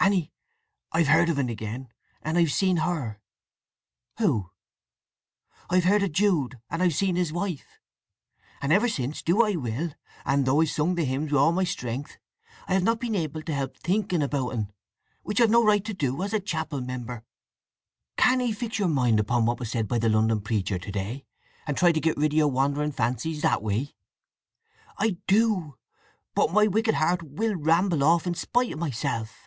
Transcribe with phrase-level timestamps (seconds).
[0.00, 0.32] Anny,
[0.92, 1.88] I've heard of un again,
[2.22, 3.18] and I've seen her!"
[4.18, 4.48] "Who?"
[5.68, 7.80] "I've heard of Jude, and I've seen his wife.
[8.62, 9.90] And ever since, do what I will,
[10.24, 12.16] and though I sung the hymns wi' all my strength,
[12.68, 14.72] I have not been able to help thinking about 'n;
[15.24, 17.24] which I've no right to do as a chapel member."
[18.16, 21.26] "Can't ye fix your mind upon what was said by the London preacher to day,
[21.66, 23.94] and try to get rid of your wandering fancies that way?"
[24.96, 25.74] "I do.
[26.34, 29.44] But my wicked heart will ramble off in spite of myself!"